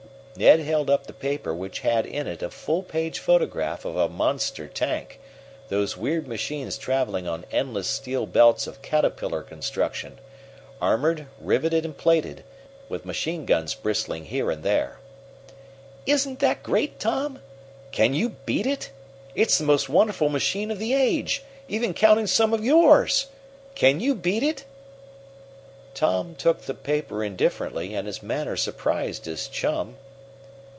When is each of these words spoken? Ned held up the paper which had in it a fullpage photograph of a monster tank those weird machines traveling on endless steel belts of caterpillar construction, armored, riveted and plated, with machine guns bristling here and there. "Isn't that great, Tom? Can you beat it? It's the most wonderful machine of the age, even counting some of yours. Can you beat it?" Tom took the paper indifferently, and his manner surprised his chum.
Ned 0.37 0.61
held 0.61 0.89
up 0.89 1.05
the 1.05 1.13
paper 1.13 1.53
which 1.53 1.81
had 1.81 2.03
in 2.05 2.25
it 2.25 2.41
a 2.41 2.49
fullpage 2.49 3.19
photograph 3.19 3.85
of 3.85 3.95
a 3.95 4.09
monster 4.09 4.65
tank 4.67 5.19
those 5.69 5.95
weird 5.97 6.25
machines 6.27 6.79
traveling 6.79 7.27
on 7.27 7.45
endless 7.51 7.87
steel 7.87 8.25
belts 8.25 8.65
of 8.65 8.81
caterpillar 8.81 9.43
construction, 9.43 10.17
armored, 10.81 11.27
riveted 11.39 11.85
and 11.85 11.95
plated, 11.95 12.43
with 12.89 13.05
machine 13.05 13.45
guns 13.45 13.75
bristling 13.75 14.25
here 14.25 14.49
and 14.49 14.63
there. 14.63 14.97
"Isn't 16.07 16.39
that 16.39 16.63
great, 16.63 16.99
Tom? 16.99 17.39
Can 17.91 18.15
you 18.15 18.29
beat 18.29 18.65
it? 18.65 18.89
It's 19.35 19.59
the 19.59 19.65
most 19.65 19.89
wonderful 19.89 20.29
machine 20.29 20.71
of 20.71 20.79
the 20.79 20.93
age, 20.95 21.43
even 21.67 21.93
counting 21.93 22.25
some 22.25 22.51
of 22.51 22.63
yours. 22.65 23.27
Can 23.75 23.99
you 23.99 24.15
beat 24.15 24.41
it?" 24.43 24.63
Tom 25.93 26.33
took 26.33 26.63
the 26.63 26.73
paper 26.73 27.23
indifferently, 27.23 27.93
and 27.93 28.07
his 28.07 28.23
manner 28.23 28.55
surprised 28.57 29.25
his 29.25 29.47
chum. 29.47 29.97